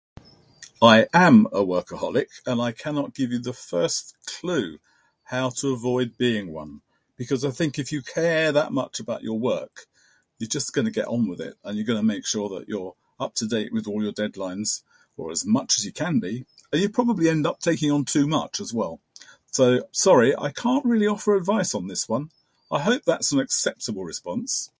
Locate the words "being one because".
6.17-7.45